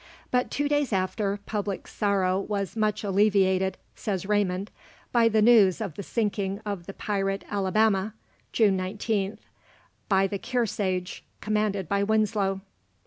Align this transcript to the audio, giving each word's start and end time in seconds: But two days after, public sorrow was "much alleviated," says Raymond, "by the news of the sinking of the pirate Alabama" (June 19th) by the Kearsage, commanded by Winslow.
But 0.31 0.49
two 0.49 0.67
days 0.67 0.91
after, 0.91 1.37
public 1.45 1.85
sorrow 1.87 2.39
was 2.39 2.75
"much 2.75 3.03
alleviated," 3.03 3.77
says 3.95 4.25
Raymond, 4.25 4.71
"by 5.11 5.29
the 5.29 5.43
news 5.43 5.79
of 5.79 5.93
the 5.93 6.01
sinking 6.01 6.59
of 6.65 6.87
the 6.87 6.93
pirate 6.93 7.45
Alabama" 7.51 8.15
(June 8.51 8.75
19th) 8.75 9.37
by 10.09 10.25
the 10.25 10.39
Kearsage, 10.39 11.21
commanded 11.39 11.87
by 11.87 12.01
Winslow. 12.01 12.61